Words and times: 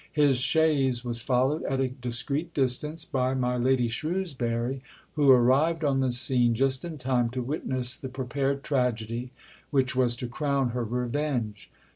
His 0.11 0.39
chaise 0.39 1.05
was 1.05 1.21
followed 1.21 1.61
at 1.65 1.79
a 1.79 1.87
discreet 1.89 2.55
distance 2.55 3.05
by 3.05 3.35
my 3.35 3.55
Lady 3.55 3.87
Shrewsbury, 3.87 4.81
who 5.13 5.29
arrived 5.31 5.83
on 5.83 5.99
the 5.99 6.11
scene 6.11 6.55
just 6.55 6.83
in 6.83 6.97
time 6.97 7.29
to 7.29 7.43
witness 7.43 7.95
the 7.97 8.09
prepared 8.09 8.63
tragedy 8.63 9.29
which 9.69 9.95
was 9.95 10.15
to 10.15 10.27
crown 10.27 10.69
her 10.71 10.83
revenge. 10.83 11.69